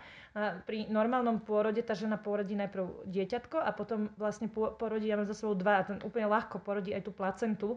Pri 0.63 0.87
normálnom 0.87 1.43
pôrode 1.43 1.83
tá 1.83 1.99
žena 1.99 2.15
porodí 2.15 2.55
najprv 2.55 3.11
dieťatko 3.11 3.59
a 3.59 3.71
potom 3.75 4.11
vlastne 4.15 4.47
porodí, 4.53 5.11
ja 5.11 5.19
mám 5.19 5.27
za 5.27 5.35
sebou 5.35 5.59
dva 5.59 5.83
a 5.83 5.87
ten 5.87 5.99
úplne 6.07 6.31
ľahko 6.31 6.63
porodí 6.63 6.95
aj 6.95 7.03
tú 7.07 7.13
placentu, 7.15 7.69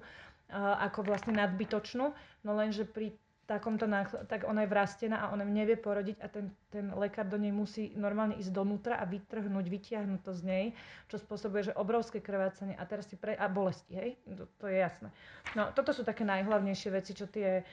ako 0.53 1.07
vlastne 1.07 1.31
nadbytočnú, 1.39 2.11
no 2.43 2.51
lenže 2.53 2.83
pri 2.83 3.15
takomto 3.49 3.89
tak 4.29 4.47
ona 4.47 4.63
je 4.63 4.69
vrastená 4.71 5.27
a 5.27 5.31
ona 5.33 5.43
nevie 5.43 5.75
porodiť 5.75 6.17
a 6.21 6.27
ten, 6.29 6.53
ten 6.71 6.93
lekár 6.95 7.27
do 7.27 7.35
nej 7.35 7.51
musí 7.51 7.91
normálne 7.97 8.37
ísť 8.37 8.53
donútra 8.53 8.95
a 9.01 9.03
vytrhnúť, 9.03 9.65
vytiahnuť 9.67 10.21
to 10.23 10.31
z 10.31 10.41
nej, 10.45 10.65
čo 11.11 11.17
spôsobuje, 11.19 11.71
že 11.71 11.77
obrovské 11.77 12.23
krvácanie 12.23 12.77
a 12.77 12.83
teraz 12.87 13.09
si 13.09 13.17
pre... 13.17 13.35
a 13.35 13.51
bolesti, 13.51 13.93
hej? 13.97 14.09
To, 14.37 14.45
to 14.61 14.65
je 14.69 14.77
jasné. 14.79 15.09
No, 15.57 15.73
toto 15.73 15.91
sú 15.91 16.07
také 16.07 16.23
najhlavnejšie 16.23 16.89
veci, 16.93 17.11
čo 17.11 17.27
tie 17.27 17.59
e, 17.59 17.63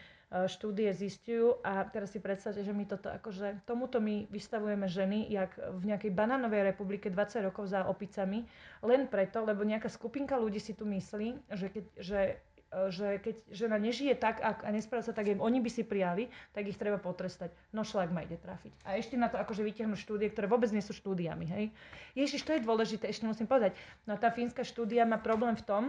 štúdie 0.51 0.91
zistujú 0.91 1.63
a 1.63 1.87
teraz 1.87 2.11
si 2.11 2.19
predstavte, 2.19 2.65
že 2.65 2.75
my 2.75 2.85
toto 2.89 3.13
akože, 3.13 3.63
tomuto 3.69 4.03
my 4.03 4.27
vystavujeme 4.33 4.89
ženy, 4.91 5.31
jak 5.31 5.55
v 5.79 5.95
nejakej 5.95 6.11
banánovej 6.11 6.75
republike 6.75 7.07
20 7.07 7.45
rokov 7.45 7.71
za 7.71 7.87
opicami, 7.87 8.49
len 8.83 9.07
preto, 9.07 9.45
lebo 9.47 9.63
nejaká 9.63 9.87
skupinka 9.93 10.35
ľudí 10.35 10.59
si 10.59 10.75
tu 10.75 10.89
myslí, 10.89 11.55
že, 11.55 11.67
keď, 11.71 11.85
že 12.03 12.21
že 12.69 13.17
keď 13.25 13.35
žena 13.49 13.77
nežije 13.81 14.13
tak 14.13 14.45
a, 14.45 14.53
a 14.61 14.69
nespráva 14.69 15.01
sa 15.01 15.17
tak, 15.17 15.33
jak 15.33 15.41
oni 15.41 15.59
by 15.65 15.71
si 15.73 15.83
prijali, 15.89 16.29
tak 16.53 16.69
ich 16.69 16.77
treba 16.77 17.01
potrestať. 17.01 17.49
No 17.73 17.81
šlak 17.81 18.13
ma 18.13 18.25
ide 18.25 18.37
trafiť. 18.37 18.85
A 18.85 19.01
ešte 19.01 19.17
na 19.17 19.33
to 19.33 19.41
akože 19.41 19.65
vytiahnu 19.65 19.97
štúdie, 19.97 20.29
ktoré 20.29 20.47
vôbec 20.47 20.69
nie 20.69 20.85
sú 20.85 20.93
štúdiami. 20.93 21.47
Hej? 21.49 21.65
Ježiš, 22.13 22.45
to 22.45 22.53
je 22.53 22.65
dôležité, 22.65 23.09
ešte 23.09 23.25
musím 23.25 23.49
povedať. 23.49 23.73
No 24.05 24.21
tá 24.21 24.29
fínska 24.29 24.69
štúdia 24.69 25.09
má 25.09 25.17
problém 25.17 25.57
v 25.57 25.65
tom, 25.65 25.85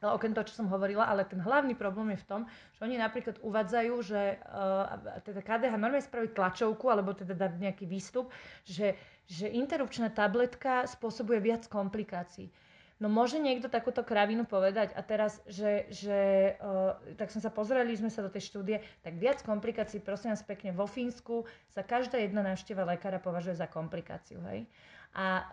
No, 0.00 0.16
okrem 0.16 0.32
toho, 0.32 0.48
čo 0.48 0.56
som 0.56 0.72
hovorila, 0.72 1.04
ale 1.04 1.28
ten 1.28 1.36
hlavný 1.36 1.76
problém 1.76 2.16
je 2.16 2.24
v 2.24 2.28
tom, 2.28 2.40
že 2.72 2.80
oni 2.88 2.96
napríklad 2.96 3.36
uvádzajú, 3.44 3.94
že 4.00 4.40
uh, 4.48 5.20
teda 5.20 5.44
KDH 5.44 5.76
normálne 5.76 6.00
spraví 6.00 6.32
tlačovku, 6.32 6.88
alebo 6.88 7.12
teda 7.12 7.36
dá 7.36 7.52
nejaký 7.52 7.84
výstup, 7.84 8.32
že, 8.64 8.96
že 9.28 9.52
interrupčná 9.52 10.08
tabletka 10.08 10.88
spôsobuje 10.88 11.44
viac 11.44 11.68
komplikácií. 11.68 12.48
No 13.00 13.08
môže 13.08 13.40
niekto 13.40 13.72
takúto 13.72 14.04
kravinu 14.04 14.44
povedať 14.44 14.92
a 14.92 15.00
teraz, 15.00 15.40
že, 15.48 15.88
že 15.88 16.52
uh, 16.60 16.92
tak 17.16 17.32
sme 17.32 17.40
sa 17.40 17.48
pozreli, 17.48 17.96
sme 17.96 18.12
sa 18.12 18.20
do 18.20 18.28
tej 18.28 18.52
štúdie, 18.52 18.84
tak 19.00 19.16
viac 19.16 19.40
komplikácií, 19.40 20.04
prosím 20.04 20.36
vás 20.36 20.44
pekne, 20.44 20.76
vo 20.76 20.84
Fínsku 20.84 21.48
sa 21.72 21.80
každá 21.80 22.20
jedna 22.20 22.44
návšteva 22.44 22.84
lekára 22.84 23.16
považuje 23.16 23.56
za 23.56 23.64
komplikáciu, 23.72 24.44
hej. 24.52 24.68
A 25.16 25.26
uh, 25.26 25.44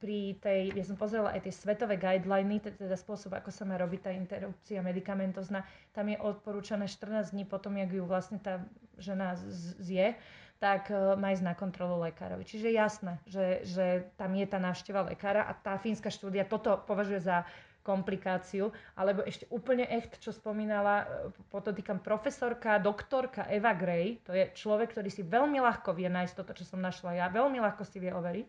pri 0.00 0.40
tej, 0.40 0.72
ja 0.74 0.82
som 0.82 0.96
pozrela 0.96 1.36
aj 1.36 1.44
tie 1.44 1.52
svetové 1.52 2.00
guideliny, 2.00 2.58
teda 2.58 2.96
spôsob, 2.96 3.36
ako 3.36 3.52
sa 3.52 3.68
má 3.68 3.76
robiť 3.76 4.00
tá 4.00 4.10
interrupcia 4.10 4.80
medicamentozná, 4.80 5.60
tam 5.92 6.08
je 6.08 6.16
odporúčané 6.16 6.88
14 6.88 7.36
dní 7.36 7.44
potom, 7.44 7.76
jak 7.76 7.92
ju 7.92 8.02
vlastne 8.08 8.40
tá 8.40 8.64
žena 8.96 9.36
zje, 9.76 10.16
tak 10.64 10.88
e, 10.88 10.96
má 11.20 11.36
ísť 11.36 11.44
na 11.44 11.52
kontrolu 11.52 12.00
lekárovi. 12.00 12.48
Čiže 12.48 12.72
jasné, 12.72 13.20
že, 13.28 13.60
že 13.68 14.08
tam 14.16 14.32
je 14.32 14.48
tá 14.48 14.56
návšteva 14.56 15.04
lekára 15.12 15.44
a 15.44 15.52
tá 15.52 15.76
fínska 15.76 16.08
štúdia 16.08 16.48
toto 16.48 16.80
považuje 16.88 17.20
za 17.20 17.44
komplikáciu, 17.84 18.72
alebo 18.96 19.20
ešte 19.28 19.44
úplne 19.52 19.84
echt, 19.84 20.16
čo 20.24 20.32
spomínala, 20.32 21.04
e, 21.04 21.06
podotýkam 21.52 22.00
profesorka, 22.00 22.80
doktorka 22.80 23.44
Eva 23.52 23.76
Gray, 23.76 24.24
to 24.24 24.32
je 24.32 24.48
človek, 24.56 24.96
ktorý 24.96 25.12
si 25.12 25.20
veľmi 25.20 25.60
ľahko 25.60 25.92
vie 25.92 26.08
nájsť 26.08 26.32
toto, 26.32 26.56
čo 26.56 26.64
som 26.64 26.80
našla 26.80 27.20
ja, 27.20 27.28
veľmi 27.28 27.60
ľahko 27.60 27.84
si 27.84 28.00
vie 28.00 28.08
overiť, 28.08 28.48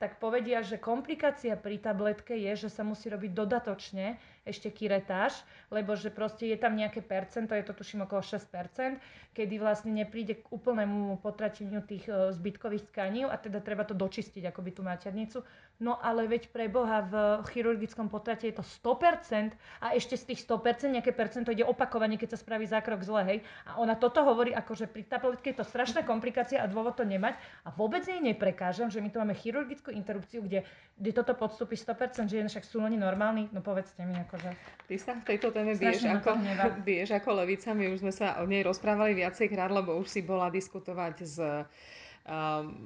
tak 0.00 0.16
povedia, 0.16 0.64
že 0.64 0.80
komplikácia 0.80 1.60
pri 1.60 1.76
tabletke 1.76 2.32
je, 2.32 2.56
že 2.56 2.72
sa 2.72 2.80
musí 2.80 3.12
robiť 3.12 3.36
dodatočne 3.36 4.16
ešte 4.48 4.72
kiretáž, 4.72 5.36
lebo 5.68 5.92
že 5.92 6.08
proste 6.08 6.48
je 6.48 6.56
tam 6.56 6.72
nejaké 6.72 7.04
percento, 7.04 7.52
je 7.52 7.64
to 7.64 7.76
tuším 7.76 8.08
okolo 8.08 8.24
6%, 8.24 8.96
kedy 9.36 9.54
vlastne 9.60 9.92
nepríde 9.92 10.40
k 10.40 10.46
úplnému 10.48 11.20
potrateniu 11.20 11.84
tých 11.84 12.08
e, 12.08 12.34
zbytkových 12.34 12.88
tkaní 12.90 13.28
a 13.28 13.36
teda 13.36 13.60
treba 13.60 13.84
to 13.84 13.92
dočistiť 13.92 14.48
akoby 14.48 14.70
tú 14.74 14.82
maternicu. 14.82 15.44
No 15.80 15.96
ale 15.96 16.28
veď 16.28 16.52
pre 16.52 16.68
Boha 16.68 17.00
v 17.00 17.14
chirurgickom 17.48 18.12
potrate 18.12 18.52
je 18.52 18.54
to 18.56 18.64
100% 18.84 19.56
a 19.80 19.96
ešte 19.96 20.16
z 20.16 20.24
tých 20.34 20.40
100% 20.44 20.92
nejaké 20.92 21.16
percento 21.16 21.48
ide 21.48 21.64
opakovanie, 21.64 22.20
keď 22.20 22.36
sa 22.36 22.38
spraví 22.40 22.68
zákrok 22.68 23.00
zle, 23.00 23.24
hej. 23.24 23.38
A 23.64 23.80
ona 23.80 23.96
toto 23.96 24.20
hovorí 24.20 24.52
ako, 24.52 24.76
že 24.76 24.84
pri 24.84 25.08
tabletke 25.08 25.56
je 25.56 25.62
to 25.62 25.64
strašná 25.64 26.04
komplikácia 26.04 26.60
a 26.60 26.68
dôvod 26.68 27.00
to 27.00 27.04
nemať 27.08 27.40
a 27.64 27.72
vôbec 27.72 28.04
jej 28.04 28.20
neprekážem, 28.20 28.92
že 28.92 29.00
my 29.00 29.08
tu 29.08 29.24
máme 29.24 29.32
chirurgickú 29.32 29.88
interrupciu, 29.88 30.44
kde, 30.44 30.68
kde 31.00 31.10
toto 31.16 31.32
podstúpi 31.32 31.80
100% 31.80 32.28
žien, 32.28 32.44
však 32.44 32.68
sú 32.68 32.84
oni 32.84 33.00
normálni, 33.00 33.48
no 33.48 33.64
povedzte 33.64 34.04
mi 34.04 34.12
akože. 34.30 34.50
Ty 34.86 34.94
sa 34.98 35.12
v 35.18 35.26
tejto 35.26 35.50
téme 35.50 35.74
vieš 35.74 36.06
ako, 36.06 36.38
vieš 36.86 37.10
ako 37.18 37.42
levica, 37.42 37.74
my 37.74 37.90
už 37.90 38.06
sme 38.06 38.14
sa 38.14 38.38
o 38.38 38.46
nej 38.46 38.62
rozprávali 38.62 39.18
viacejkrát, 39.18 39.74
lebo 39.74 39.98
už 39.98 40.06
si 40.06 40.22
bola 40.22 40.46
diskutovať 40.54 41.14
s 41.26 41.38
um, 41.42 41.66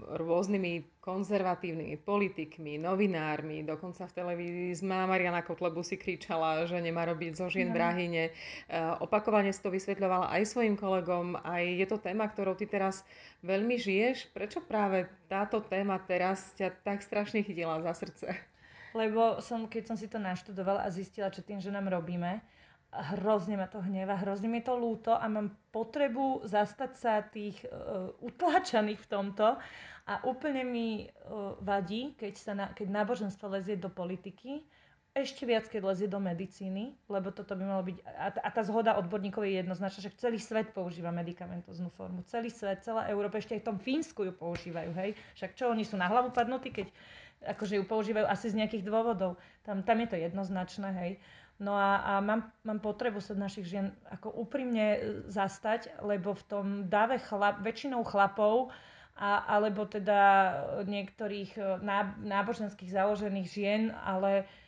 rôznymi 0.08 1.04
konzervatívnymi 1.04 2.00
politikmi, 2.00 2.80
novinármi, 2.80 3.60
dokonca 3.60 4.08
v 4.08 4.16
televízii 4.16 4.72
z 4.72 4.82
Mariana 4.88 5.44
Kotlebu 5.44 5.84
si 5.84 6.00
kričala, 6.00 6.64
že 6.64 6.80
nemá 6.80 7.04
robiť 7.04 7.36
zo 7.36 7.52
žien 7.52 7.68
brahine. 7.76 8.32
Uh, 8.72 8.96
opakovane 9.04 9.52
si 9.52 9.60
to 9.60 9.68
vysvetľovala 9.68 10.32
aj 10.32 10.48
svojim 10.48 10.80
kolegom, 10.80 11.36
aj 11.44 11.60
je 11.60 11.86
to 11.88 12.00
téma, 12.00 12.24
ktorou 12.32 12.56
ty 12.56 12.64
teraz 12.64 13.04
veľmi 13.44 13.76
žiješ. 13.76 14.32
Prečo 14.32 14.64
práve 14.64 15.12
táto 15.28 15.60
téma 15.60 16.00
teraz 16.00 16.56
ťa 16.56 16.72
tak 16.80 17.04
strašne 17.04 17.44
chytila 17.44 17.84
za 17.84 17.92
srdce? 17.92 18.53
Lebo 18.94 19.42
som, 19.42 19.66
keď 19.66 19.82
som 19.90 19.96
si 19.98 20.06
to 20.06 20.22
naštudovala 20.22 20.86
a 20.86 20.94
zistila, 20.94 21.34
čo 21.34 21.42
tým 21.42 21.58
ženám 21.58 21.90
robíme, 21.90 22.38
hrozne 22.94 23.58
ma 23.58 23.66
to 23.66 23.82
hneva, 23.82 24.14
hrozne 24.22 24.46
mi 24.46 24.62
to 24.62 24.78
lúto 24.78 25.10
a 25.10 25.26
mám 25.26 25.50
potrebu 25.74 26.46
zastať 26.46 26.92
sa 26.94 27.26
tých 27.26 27.58
uh, 27.66 28.14
utláčaných 28.22 29.02
v 29.02 29.10
tomto 29.10 29.58
a 30.06 30.14
úplne 30.22 30.62
mi 30.62 30.88
uh, 31.02 31.58
vadí, 31.58 32.14
keď, 32.14 32.34
sa 32.38 32.52
na, 32.54 32.66
keď 32.70 32.86
náboženstvo 32.94 33.50
lezie 33.50 33.74
do 33.74 33.90
politiky, 33.90 34.62
ešte 35.14 35.46
viac, 35.46 35.70
keď 35.70 35.94
lezie 35.94 36.10
do 36.10 36.18
medicíny, 36.18 36.98
lebo 37.06 37.30
toto 37.30 37.54
by 37.54 37.62
malo 37.62 37.86
byť... 37.86 38.02
A, 38.02 38.34
a 38.34 38.48
tá 38.50 38.66
zhoda 38.66 38.98
odborníkov 38.98 39.46
je 39.46 39.62
jednoznačná, 39.62 40.10
že 40.10 40.18
celý 40.18 40.42
svet 40.42 40.74
používa 40.74 41.14
medikamentoznú 41.14 41.86
formu. 41.94 42.26
Celý 42.26 42.50
svet, 42.50 42.82
celá 42.82 43.06
Európa, 43.06 43.38
ešte 43.38 43.54
aj 43.54 43.62
v 43.62 43.68
tom 43.70 43.78
Fínsku 43.78 44.26
ju 44.26 44.34
používajú, 44.34 44.90
hej? 44.98 45.14
Však 45.38 45.54
čo, 45.54 45.70
oni 45.70 45.86
sú 45.86 45.94
na 45.94 46.10
hlavu 46.10 46.34
padnutí, 46.34 46.74
keď 46.74 46.90
akože 47.44 47.76
ju 47.78 47.84
používajú 47.84 48.26
asi 48.26 48.50
z 48.50 48.58
nejakých 48.58 48.84
dôvodov. 48.84 49.36
Tam, 49.62 49.84
tam 49.84 50.00
je 50.00 50.08
to 50.08 50.16
jednoznačné, 50.16 50.88
hej. 51.00 51.12
No 51.62 51.78
a, 51.78 52.02
a 52.02 52.12
mám, 52.18 52.50
mám 52.66 52.82
potrebu 52.82 53.22
sa 53.22 53.38
našich 53.38 53.70
žien 53.70 53.94
ako 54.10 54.34
úprimne 54.34 54.86
e, 54.90 54.98
zastať, 55.30 56.02
lebo 56.02 56.34
v 56.34 56.44
tom 56.50 56.66
dáve 56.90 57.22
chlap, 57.22 57.62
väčšinou 57.62 58.02
chlapov 58.02 58.74
a, 59.14 59.46
alebo 59.46 59.86
teda 59.86 60.50
niektorých 60.82 61.50
e, 61.54 61.62
náboženských 62.26 62.90
založených 62.90 63.46
žien, 63.46 63.82
ale 63.94 64.44
Uh, 64.44 64.63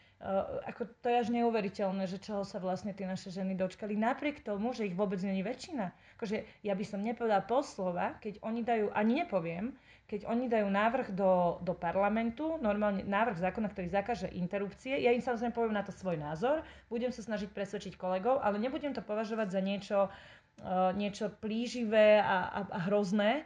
ako 0.64 0.88
to 1.04 1.12
je 1.12 1.20
až 1.20 1.28
neuveriteľné, 1.28 2.08
že 2.08 2.16
čoho 2.16 2.40
sa 2.40 2.56
vlastne 2.56 2.96
tie 2.96 3.04
naše 3.04 3.28
ženy 3.28 3.52
dočkali. 3.52 3.92
Napriek 4.00 4.40
tomu, 4.40 4.72
že 4.72 4.88
ich 4.88 4.96
vôbec 4.96 5.20
není 5.20 5.44
väčšina. 5.44 5.92
Akože 6.16 6.48
ja 6.64 6.72
by 6.72 6.84
som 6.88 7.04
nepovedala 7.04 7.44
pol 7.44 7.60
slova, 7.60 8.16
keď 8.24 8.40
oni 8.40 8.64
dajú, 8.64 8.88
ani 8.96 9.12
nepoviem, 9.24 9.76
keď 10.06 10.24
oni 10.24 10.46
dajú 10.48 10.70
návrh 10.70 11.12
do, 11.12 11.60
do 11.60 11.74
parlamentu, 11.76 12.56
normálne 12.62 13.02
návrh 13.04 13.42
zákona, 13.42 13.68
ktorý 13.74 13.90
zakáže 13.90 14.30
interrupcie, 14.32 14.96
ja 15.02 15.10
im 15.12 15.20
samozrejme 15.20 15.52
poviem 15.52 15.74
na 15.76 15.82
to 15.84 15.90
svoj 15.92 16.16
názor, 16.16 16.62
budem 16.86 17.10
sa 17.10 17.26
snažiť 17.26 17.50
presvedčiť 17.50 17.98
kolegov, 17.98 18.38
ale 18.38 18.62
nebudem 18.62 18.94
to 18.94 19.02
považovať 19.02 19.48
za 19.50 19.60
niečo, 19.60 19.98
uh, 20.06 20.94
niečo 20.94 21.28
plíživé 21.42 22.22
a, 22.22 22.38
a, 22.46 22.60
a 22.70 22.78
hrozné, 22.86 23.42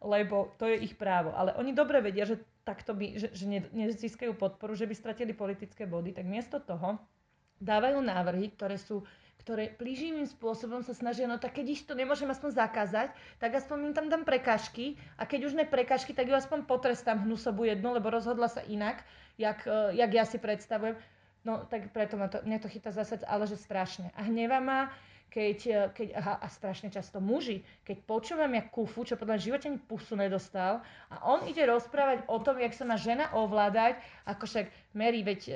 lebo 0.00 0.52
to 0.56 0.64
je 0.66 0.80
ich 0.80 0.96
právo. 0.96 1.32
Ale 1.36 1.52
oni 1.60 1.76
dobre 1.76 2.00
vedia, 2.00 2.24
že 2.24 2.40
takto 2.64 2.96
by, 2.96 3.20
že, 3.20 3.28
že 3.36 3.44
nezískajú 3.72 4.36
podporu, 4.36 4.72
že 4.72 4.88
by 4.88 4.94
stratili 4.96 5.32
politické 5.36 5.84
body, 5.84 6.16
tak 6.16 6.24
miesto 6.28 6.60
toho 6.60 6.96
dávajú 7.60 8.00
návrhy, 8.00 8.52
ktoré 8.56 8.80
sú 8.80 9.04
ktoré 9.40 9.72
plíživým 9.72 10.28
spôsobom 10.28 10.84
sa 10.84 10.92
snažia, 10.92 11.24
no 11.24 11.40
tak 11.40 11.56
keď 11.56 11.66
ich 11.72 11.82
to 11.88 11.96
nemôžem 11.96 12.28
aspoň 12.28 12.60
zakázať, 12.60 13.08
tak 13.40 13.56
aspoň 13.56 13.90
im 13.90 13.94
tam 13.96 14.06
dám 14.12 14.22
prekažky 14.28 15.00
a 15.16 15.24
keď 15.24 15.48
už 15.48 15.56
ne 15.56 15.64
prekažky, 15.64 16.12
tak 16.12 16.28
ju 16.28 16.36
aspoň 16.36 16.68
potrestám 16.68 17.24
hnusobu 17.24 17.64
jednu, 17.64 17.96
lebo 17.96 18.12
rozhodla 18.12 18.52
sa 18.52 18.60
inak, 18.68 19.00
jak, 19.40 19.64
e, 19.64 19.96
jak 19.96 20.10
ja 20.12 20.24
si 20.28 20.36
predstavujem. 20.36 21.00
No 21.40 21.64
tak 21.64 21.88
preto 21.96 22.20
ma 22.20 22.28
to, 22.28 22.44
mňa 22.44 22.58
to 22.60 22.68
chytá 22.68 22.92
zase, 22.92 23.16
ale 23.24 23.48
že 23.48 23.56
strašne. 23.56 24.12
A 24.12 24.28
hneva 24.28 24.60
ma, 24.60 24.92
keď, 25.30 25.58
e, 25.66 25.74
keď 25.94 26.08
aha, 26.18 26.34
a 26.42 26.46
strašne 26.50 26.90
často 26.90 27.22
muži, 27.22 27.62
keď 27.86 28.02
počúvam 28.04 28.50
jak 28.50 28.74
kufu, 28.74 29.06
čo 29.06 29.14
podľa 29.14 29.38
živote 29.38 29.70
ani 29.70 29.78
pusu 29.78 30.18
nedostal, 30.18 30.82
a 31.08 31.16
on 31.22 31.46
ide 31.46 31.62
rozprávať 31.64 32.26
o 32.26 32.36
tom, 32.42 32.58
jak 32.58 32.74
sa 32.74 32.82
má 32.82 32.98
žena 32.98 33.30
ovládať, 33.30 34.02
ako 34.26 34.44
však 34.44 34.66
Mary, 34.90 35.22
veď 35.22 35.40
e, 35.46 35.52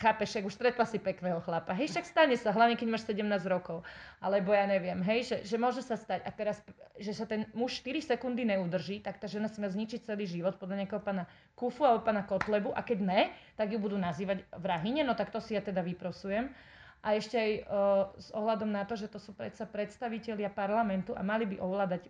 chápeš, 0.00 0.28
však 0.32 0.44
už 0.48 0.54
stretla 0.56 0.84
si 0.88 0.96
pekného 0.96 1.38
chlapa. 1.44 1.76
Hej, 1.76 1.92
však 1.92 2.08
stane 2.08 2.34
sa, 2.40 2.56
hlavne 2.56 2.80
keď 2.80 2.88
máš 2.88 3.04
17 3.04 3.28
rokov. 3.44 3.84
Alebo 4.24 4.56
ja 4.56 4.64
neviem, 4.64 5.04
hej, 5.04 5.20
že, 5.28 5.36
že 5.44 5.56
môže 5.60 5.84
sa 5.84 6.00
stať. 6.00 6.24
A 6.24 6.32
teraz, 6.32 6.64
že 6.96 7.12
sa 7.12 7.28
ten 7.28 7.44
muž 7.52 7.84
4 7.84 8.16
sekundy 8.16 8.48
neudrží, 8.48 9.04
tak 9.04 9.20
tá 9.20 9.28
žena 9.28 9.52
si 9.52 9.60
má 9.60 9.68
zničiť 9.68 10.08
celý 10.08 10.24
život 10.24 10.56
podľa 10.56 10.84
nejakého 10.84 11.04
pána 11.04 11.28
Kufu 11.52 11.84
alebo 11.84 12.08
pána 12.08 12.24
Kotlebu. 12.24 12.72
A 12.72 12.80
keď 12.80 12.98
ne, 13.04 13.20
tak 13.52 13.68
ju 13.68 13.76
budú 13.76 14.00
nazývať 14.00 14.48
vrahine, 14.56 15.04
no 15.04 15.12
tak 15.12 15.28
to 15.28 15.44
si 15.44 15.52
ja 15.52 15.60
teda 15.60 15.84
vyprosujem. 15.84 16.48
A 17.04 17.20
ešte 17.20 17.36
aj 17.36 17.52
uh, 17.52 17.64
s 18.16 18.32
ohľadom 18.32 18.72
na 18.72 18.88
to, 18.88 18.96
že 18.96 19.12
to 19.12 19.20
sú 19.20 19.36
predsa 19.36 19.68
predstavitelia 19.68 20.48
parlamentu 20.48 21.12
a 21.12 21.20
mali 21.20 21.44
by 21.44 21.60
ovládať, 21.60 22.08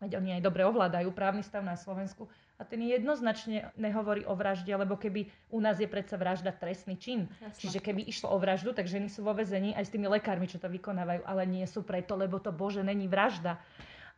veď 0.00 0.16
oni 0.16 0.40
aj 0.40 0.42
dobre 0.42 0.64
ovládajú 0.64 1.12
právny 1.12 1.44
stav 1.44 1.60
na 1.60 1.76
Slovensku, 1.76 2.32
a 2.60 2.62
ten 2.62 2.78
jednoznačne 2.78 3.74
nehovorí 3.74 4.22
o 4.22 4.38
vražde, 4.38 4.70
lebo 4.70 4.94
keby 4.94 5.26
u 5.50 5.58
nás 5.58 5.82
je 5.82 5.90
predsa 5.90 6.14
vražda 6.14 6.54
trestný 6.54 6.94
čin. 6.94 7.26
Jasne. 7.42 7.58
Čiže 7.58 7.78
keby 7.82 8.06
išlo 8.06 8.30
o 8.30 8.38
vraždu, 8.38 8.70
tak 8.70 8.86
ženy 8.86 9.10
sú 9.10 9.26
vo 9.26 9.34
vezení 9.34 9.74
aj 9.74 9.90
s 9.90 9.92
tými 9.92 10.06
lekármi, 10.06 10.46
čo 10.46 10.62
to 10.62 10.70
vykonávajú, 10.70 11.26
ale 11.26 11.42
nie 11.42 11.66
sú 11.66 11.82
preto, 11.82 12.14
lebo 12.14 12.38
to 12.38 12.54
bože 12.54 12.86
není 12.86 13.10
vražda. 13.10 13.58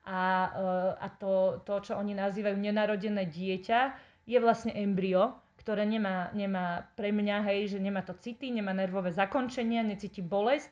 A, 0.05 0.21
uh, 0.53 0.93
a 1.01 1.09
to, 1.17 1.65
to, 1.65 1.81
čo 1.81 1.97
oni 1.97 2.13
nazývajú 2.13 2.61
nenarodené 2.61 3.25
dieťa, 3.25 3.81
je 4.29 4.37
vlastne 4.37 4.77
embryo, 4.77 5.41
ktoré 5.65 5.89
nemá, 5.89 6.29
nemá 6.37 6.85
pre 6.93 7.09
mňa, 7.09 7.49
hej, 7.49 7.73
že 7.73 7.79
nemá 7.81 8.05
to 8.05 8.13
city, 8.21 8.53
nemá 8.53 8.77
nervové 8.77 9.17
zakončenia, 9.17 9.81
necíti 9.81 10.21
bolesť, 10.21 10.69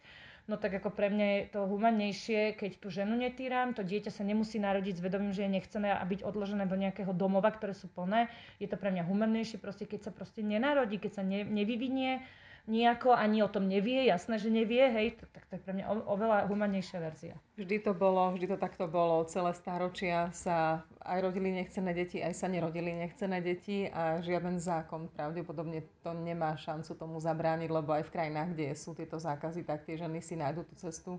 no 0.52 0.60
tak 0.60 0.76
ako 0.76 0.92
pre 0.92 1.08
mňa 1.08 1.26
je 1.32 1.42
to 1.48 1.60
humannejšie, 1.64 2.40
keď 2.60 2.70
tú 2.76 2.92
ženu 2.92 3.16
netýram, 3.16 3.72
to 3.72 3.80
dieťa 3.80 4.12
sa 4.12 4.20
nemusí 4.20 4.60
narodiť 4.60 5.00
s 5.00 5.04
vedomím, 5.04 5.32
že 5.32 5.48
je 5.48 5.54
nechcené 5.56 5.96
a 5.96 6.04
byť 6.04 6.20
odložené 6.28 6.68
do 6.68 6.76
nejakého 6.76 7.16
domova, 7.16 7.48
ktoré 7.48 7.72
sú 7.72 7.88
plné. 7.88 8.28
Je 8.60 8.68
to 8.68 8.76
pre 8.76 8.92
mňa 8.92 9.08
humannejšie, 9.08 9.56
proste 9.56 9.88
keď 9.88 10.10
sa 10.10 10.12
proste 10.12 10.44
nenarodí, 10.44 11.00
keď 11.00 11.12
sa 11.16 11.22
ne, 11.24 11.40
nevyvinie, 11.40 12.20
nejako 12.66 13.10
ani 13.10 13.42
o 13.42 13.50
tom 13.50 13.66
nevie, 13.66 14.06
jasné, 14.06 14.38
že 14.38 14.46
nevie, 14.46 14.86
hej, 14.86 15.18
tak 15.18 15.42
to 15.50 15.58
je 15.58 15.64
pre 15.66 15.74
mňa 15.74 15.86
oveľa 16.06 16.46
humanejšia 16.46 16.98
verzia. 17.02 17.34
Vždy 17.58 17.82
to 17.82 17.92
bolo, 17.92 18.30
vždy 18.30 18.54
to 18.54 18.58
takto 18.58 18.86
bolo. 18.86 19.26
Celé 19.26 19.50
stáročia 19.58 20.30
sa 20.30 20.86
aj 21.02 21.18
rodili 21.26 21.50
nechcené 21.50 21.90
deti, 21.90 22.22
aj 22.22 22.38
sa 22.38 22.46
nerodili 22.46 22.94
nechcené 22.94 23.42
deti 23.42 23.90
a 23.90 24.22
žiaden 24.22 24.62
zákon 24.62 25.10
pravdepodobne 25.10 25.82
to 26.06 26.14
nemá 26.14 26.54
šancu 26.54 26.94
tomu 26.94 27.18
zabrániť, 27.18 27.70
lebo 27.70 27.98
aj 27.98 28.06
v 28.06 28.14
krajinách, 28.14 28.54
kde 28.54 28.78
sú 28.78 28.94
tieto 28.94 29.18
zákazy, 29.18 29.66
tak 29.66 29.82
tie 29.82 29.98
ženy 29.98 30.22
si 30.22 30.38
nájdu 30.38 30.62
tú 30.62 30.74
cestu 30.78 31.18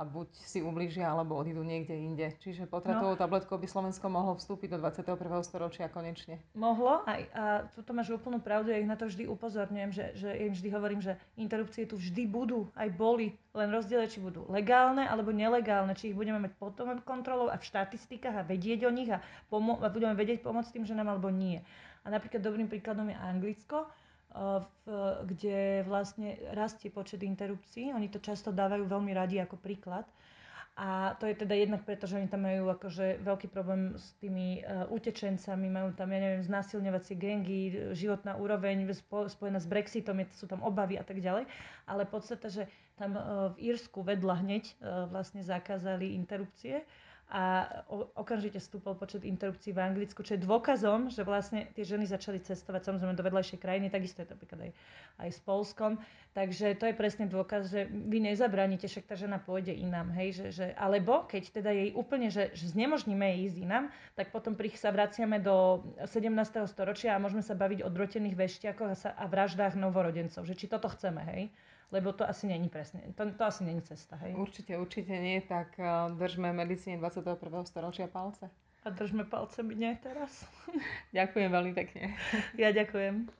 a 0.00 0.02
buď 0.08 0.32
si 0.32 0.64
ublížia, 0.64 1.12
alebo 1.12 1.36
odídu 1.36 1.60
niekde 1.60 1.92
inde. 1.92 2.32
Čiže 2.40 2.64
potratovou 2.64 3.12
no. 3.12 3.20
tabletkou 3.20 3.60
by 3.60 3.68
Slovensko 3.68 4.08
mohlo 4.08 4.32
vstúpiť 4.40 4.72
do 4.72 4.78
21. 4.80 5.44
storočia 5.44 5.92
konečne. 5.92 6.40
Mohlo 6.56 7.04
a, 7.04 7.12
a 7.36 7.44
to 7.68 7.92
máš 7.92 8.08
úplnú 8.16 8.40
pravdu, 8.40 8.72
ja 8.72 8.80
ich 8.80 8.88
na 8.88 8.96
to 8.96 9.12
vždy 9.12 9.28
upozorňujem, 9.28 9.90
že, 9.92 10.04
že 10.16 10.28
im 10.40 10.56
vždy 10.56 10.68
hovorím, 10.72 11.04
že 11.04 11.20
interrupcie 11.36 11.84
tu 11.84 12.00
vždy 12.00 12.24
budú, 12.24 12.64
aj 12.72 12.88
boli, 12.96 13.36
len 13.52 13.68
rozdiel 13.68 14.08
či 14.08 14.24
budú 14.24 14.48
legálne 14.48 15.04
alebo 15.04 15.36
nelegálne, 15.36 15.92
či 15.92 16.10
ich 16.10 16.16
budeme 16.16 16.40
mať 16.40 16.56
potom 16.56 16.96
kontrolou 17.04 17.52
a 17.52 17.60
v 17.60 17.68
štatistikách 17.68 18.40
a 18.40 18.48
vedieť 18.48 18.88
o 18.88 18.90
nich 18.90 19.12
a, 19.12 19.20
pomo- 19.52 19.84
a 19.84 19.92
budeme 19.92 20.16
vedieť 20.16 20.40
pomôcť 20.40 20.80
tým 20.80 20.88
ženám 20.88 21.12
alebo 21.12 21.28
nie. 21.28 21.60
A 22.00 22.08
napríklad 22.08 22.40
dobrým 22.40 22.72
príkladom 22.72 23.12
je 23.12 23.20
Anglicko, 23.20 23.84
v, 24.34 24.66
kde 25.26 25.82
vlastne 25.86 26.38
rastie 26.54 26.90
počet 26.90 27.26
interrupcií. 27.26 27.90
Oni 27.90 28.06
to 28.06 28.22
často 28.22 28.54
dávajú 28.54 28.86
veľmi 28.86 29.10
radi 29.10 29.42
ako 29.42 29.58
príklad. 29.58 30.06
A 30.80 31.18
to 31.20 31.28
je 31.28 31.36
teda 31.36 31.52
jednak 31.60 31.84
preto, 31.84 32.08
že 32.08 32.16
oni 32.16 32.30
tam 32.30 32.46
majú 32.48 32.72
akože 32.72 33.20
veľký 33.20 33.52
problém 33.52 33.98
s 34.00 34.16
tými 34.16 34.64
uh, 34.64 34.88
utečencami, 34.88 35.68
majú 35.68 35.92
tam, 35.92 36.08
ja 36.08 36.24
neviem, 36.24 36.40
znásilňovacie 36.40 37.20
gengy, 37.20 37.92
životná 37.92 38.40
úroveň 38.40 38.88
spojená 39.28 39.60
s 39.60 39.68
Brexitom, 39.68 40.24
je, 40.24 40.32
sú 40.40 40.48
tam 40.48 40.64
obavy 40.64 40.96
a 40.96 41.04
tak 41.04 41.20
ďalej. 41.20 41.44
Ale 41.84 42.08
podstate, 42.08 42.48
že 42.48 42.62
tam 42.96 43.12
uh, 43.12 43.52
v 43.52 43.76
Írsku 43.76 44.00
vedľa 44.00 44.34
hneď 44.40 44.64
uh, 44.80 45.04
vlastne 45.12 45.44
zakázali 45.44 46.16
interrupcie 46.16 46.86
a 47.30 47.62
okamžite 48.18 48.58
stúpol 48.58 48.98
počet 48.98 49.22
interrupcií 49.22 49.70
v 49.70 49.78
Anglicku, 49.78 50.26
čo 50.26 50.34
je 50.34 50.42
dôkazom, 50.42 51.14
že 51.14 51.22
vlastne 51.22 51.70
tie 51.78 51.86
ženy 51.86 52.02
začali 52.02 52.42
cestovať 52.42 52.90
samozrejme 52.90 53.14
do 53.14 53.22
vedľajšej 53.22 53.62
krajiny, 53.62 53.86
takisto 53.86 54.26
je 54.26 54.26
to 54.26 54.34
napríklad 54.34 54.60
aj, 54.66 54.72
aj 55.22 55.30
s 55.30 55.40
Polskom. 55.46 56.02
Takže 56.34 56.74
to 56.74 56.90
je 56.90 56.94
presne 56.94 57.30
dôkaz, 57.30 57.70
že 57.70 57.86
vy 57.86 58.18
nezabránite, 58.18 58.90
však 58.90 59.06
tá 59.06 59.14
žena 59.14 59.38
pôjde 59.38 59.70
inám. 59.70 60.10
Hej? 60.10 60.42
Že, 60.42 60.46
že, 60.50 60.66
alebo 60.74 61.22
keď 61.30 61.42
teda 61.62 61.70
jej 61.70 61.90
úplne, 61.94 62.34
že, 62.34 62.50
že 62.50 62.74
znemožníme 62.74 63.22
jej 63.22 63.38
ísť 63.46 63.58
inám, 63.62 63.84
tak 64.18 64.34
potom 64.34 64.58
pri 64.58 64.74
sa 64.74 64.90
vraciame 64.90 65.38
do 65.38 65.86
17. 66.02 66.26
storočia 66.66 67.14
a 67.14 67.22
môžeme 67.22 67.46
sa 67.46 67.54
baviť 67.54 67.86
o 67.86 67.90
drotených 67.90 68.34
veštiakoch 68.34 68.90
a, 68.90 68.96
sa, 68.98 69.10
a 69.14 69.30
vraždách 69.30 69.78
novorodencov. 69.78 70.42
Že 70.42 70.54
či 70.58 70.66
toto 70.66 70.90
chceme, 70.90 71.22
hej? 71.30 71.42
Lebo 71.90 72.12
to 72.12 72.28
asi 72.28 72.46
není 72.46 72.68
presne, 72.68 73.00
to, 73.14 73.30
to 73.30 73.44
asi 73.44 73.64
není 73.64 73.82
cesta, 73.82 74.16
hej? 74.16 74.34
Určite, 74.34 74.78
určite 74.78 75.14
nie, 75.18 75.40
tak 75.40 75.74
uh, 75.78 76.10
držme 76.18 76.52
medicíne 76.52 76.98
21. 76.98 77.64
storočia 77.66 78.06
palce. 78.06 78.50
A 78.82 78.90
držme 78.90 79.24
palce 79.24 79.62
mne 79.62 79.98
teraz. 80.02 80.46
ďakujem 81.18 81.50
veľmi 81.52 81.72
pekne. 81.74 82.16
Ja 82.58 82.74
ďakujem. 82.74 83.30